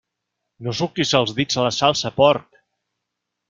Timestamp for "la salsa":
1.67-2.13